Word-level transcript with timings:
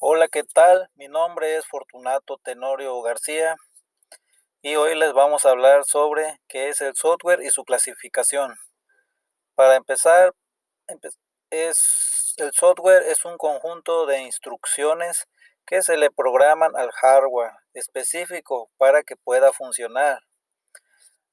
Hola, 0.00 0.28
¿qué 0.28 0.44
tal? 0.44 0.88
Mi 0.94 1.08
nombre 1.08 1.56
es 1.56 1.66
Fortunato 1.66 2.38
Tenorio 2.44 3.02
García 3.02 3.56
y 4.62 4.76
hoy 4.76 4.94
les 4.94 5.12
vamos 5.12 5.44
a 5.44 5.50
hablar 5.50 5.84
sobre 5.84 6.38
qué 6.46 6.68
es 6.68 6.80
el 6.80 6.94
software 6.94 7.42
y 7.42 7.50
su 7.50 7.64
clasificación. 7.64 8.54
Para 9.56 9.74
empezar, 9.74 10.34
es, 11.50 12.34
el 12.36 12.52
software 12.52 13.02
es 13.08 13.24
un 13.24 13.36
conjunto 13.38 14.06
de 14.06 14.22
instrucciones 14.22 15.26
que 15.66 15.82
se 15.82 15.96
le 15.96 16.12
programan 16.12 16.76
al 16.76 16.92
hardware 16.92 17.54
específico 17.74 18.70
para 18.76 19.02
que 19.02 19.16
pueda 19.16 19.52
funcionar. 19.52 20.20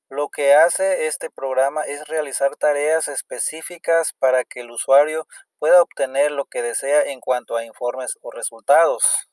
Lo 0.10 0.30
que 0.30 0.54
hace 0.54 1.08
este 1.08 1.32
programa 1.32 1.82
es 1.84 2.08
realizar 2.08 2.55
tareas 2.58 3.08
específicas 3.08 4.14
para 4.14 4.44
que 4.44 4.60
el 4.60 4.70
usuario 4.70 5.28
pueda 5.58 5.82
obtener 5.82 6.32
lo 6.32 6.46
que 6.46 6.62
desea 6.62 7.05
en 7.05 7.20
cuanto 7.20 7.58
a 7.58 7.66
informes 7.66 8.16
o 8.22 8.30
resultados. 8.30 9.27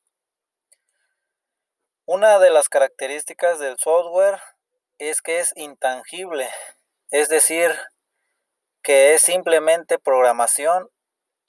Una 2.07 2.39
de 2.39 2.49
las 2.49 2.71
características 2.71 3.59
del 3.59 3.79
software 3.79 4.41
es 4.97 5.21
que 5.21 5.41
es 5.41 5.53
intangible, 5.57 6.49
es 7.11 7.29
decir, 7.29 7.71
que 8.83 9.13
es 9.13 9.21
simplemente 9.21 9.99
programación, 9.99 10.89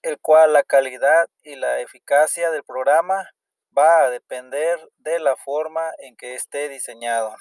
el 0.01 0.19
cual 0.19 0.51
la 0.51 0.63
calidad 0.63 1.29
y 1.43 1.55
la 1.55 1.79
eficacia 1.79 2.51
del 2.51 2.65
programa 2.65 3.31
va 3.75 4.03
a 4.03 4.09
depender 4.09 4.79
de 4.97 5.19
la 5.19 5.37
forma 5.37 5.91
en 5.99 6.17
que 6.17 6.35
esté 6.35 6.67
diseñado. 6.67 7.35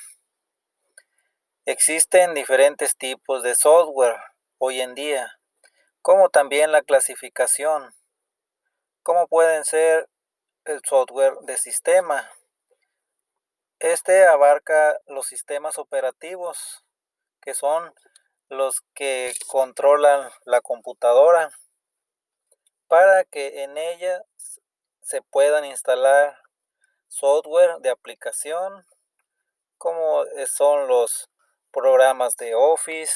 Existen 1.64 2.34
diferentes 2.34 2.96
tipos 2.96 3.44
de 3.44 3.54
software 3.54 4.20
hoy 4.58 4.80
en 4.80 4.96
día, 4.96 5.38
como 6.00 6.28
también 6.28 6.72
la 6.72 6.82
clasificación, 6.82 7.94
como 9.04 9.28
pueden 9.28 9.64
ser 9.64 10.08
el 10.64 10.80
software 10.84 11.34
de 11.42 11.56
sistema. 11.56 12.28
Este 13.78 14.26
abarca 14.26 14.98
los 15.06 15.28
sistemas 15.28 15.78
operativos, 15.78 16.84
que 17.40 17.54
son 17.54 17.94
los 18.48 18.82
que 18.92 19.32
controlan 19.46 20.32
la 20.44 20.62
computadora, 20.62 21.52
para 22.88 23.22
que 23.22 23.62
en 23.62 23.78
ella 23.78 24.24
se 25.00 25.22
puedan 25.22 25.64
instalar 25.64 26.42
software 27.06 27.76
de 27.82 27.90
aplicación, 27.90 28.84
como 29.78 30.24
son 30.48 30.88
los 30.88 31.28
programas 31.72 32.36
de 32.36 32.54
Office, 32.54 33.14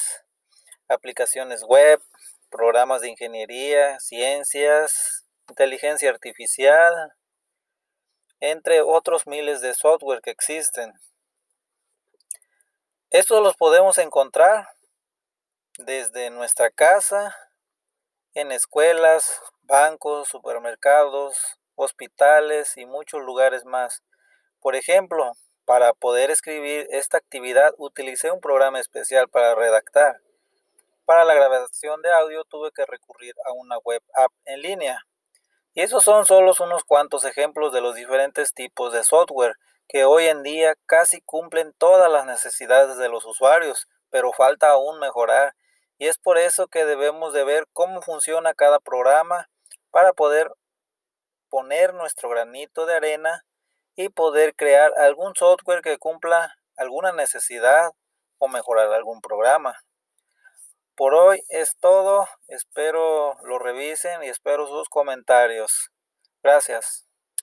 aplicaciones 0.87 1.63
web, 1.63 2.01
programas 2.49 3.01
de 3.01 3.09
ingeniería, 3.09 3.99
ciencias, 3.99 5.25
inteligencia 5.47 6.09
artificial, 6.09 7.13
entre 8.39 8.81
otros 8.81 9.27
miles 9.27 9.61
de 9.61 9.73
software 9.73 10.21
que 10.21 10.31
existen. 10.31 10.93
Estos 13.09 13.41
los 13.41 13.55
podemos 13.55 13.97
encontrar 13.97 14.67
desde 15.77 16.29
nuestra 16.29 16.71
casa, 16.71 17.35
en 18.33 18.51
escuelas, 18.51 19.39
bancos, 19.61 20.27
supermercados, 20.27 21.37
hospitales 21.75 22.75
y 22.77 22.85
muchos 22.85 23.21
lugares 23.21 23.65
más. 23.65 24.03
Por 24.59 24.75
ejemplo, 24.75 25.33
para 25.67 25.93
poder 25.93 26.31
escribir 26.31 26.87
esta 26.91 27.17
actividad 27.17 27.73
utilicé 27.77 28.31
un 28.31 28.39
programa 28.39 28.79
especial 28.79 29.27
para 29.27 29.53
redactar. 29.53 30.21
Para 31.03 31.25
la 31.25 31.33
grabación 31.33 32.01
de 32.01 32.09
audio 32.09 32.45
tuve 32.45 32.71
que 32.71 32.85
recurrir 32.85 33.35
a 33.45 33.51
una 33.51 33.77
web 33.79 34.01
app 34.13 34.31
en 34.45 34.61
línea. 34.61 35.01
Y 35.73 35.81
esos 35.81 36.05
son 36.05 36.25
solo 36.25 36.53
unos 36.57 36.85
cuantos 36.85 37.25
ejemplos 37.25 37.73
de 37.73 37.81
los 37.81 37.95
diferentes 37.95 38.53
tipos 38.53 38.93
de 38.93 39.03
software 39.03 39.57
que 39.89 40.05
hoy 40.05 40.27
en 40.27 40.41
día 40.41 40.73
casi 40.85 41.19
cumplen 41.19 41.73
todas 41.77 42.09
las 42.09 42.25
necesidades 42.25 42.95
de 42.95 43.09
los 43.09 43.25
usuarios, 43.25 43.89
pero 44.09 44.31
falta 44.31 44.69
aún 44.69 45.01
mejorar. 45.01 45.53
Y 45.97 46.07
es 46.07 46.17
por 46.17 46.37
eso 46.37 46.67
que 46.67 46.85
debemos 46.85 47.33
de 47.33 47.43
ver 47.43 47.67
cómo 47.73 48.01
funciona 48.01 48.53
cada 48.53 48.79
programa 48.79 49.49
para 49.91 50.13
poder 50.13 50.49
poner 51.49 51.93
nuestro 51.93 52.29
granito 52.29 52.85
de 52.85 52.95
arena 52.95 53.43
y 53.97 54.09
poder 54.09 54.55
crear 54.55 54.93
algún 54.97 55.35
software 55.35 55.81
que 55.81 55.97
cumpla 55.97 56.55
alguna 56.77 57.11
necesidad 57.11 57.91
o 58.37 58.47
mejorar 58.47 58.93
algún 58.93 59.21
programa. 59.21 59.75
Por 60.95 61.15
hoy 61.15 61.41
es 61.49 61.75
todo, 61.79 62.27
espero 62.47 63.35
lo 63.43 63.59
revisen 63.59 64.23
y 64.23 64.27
espero 64.27 64.67
sus 64.67 64.87
comentarios. 64.87 65.89
Gracias. 66.43 67.06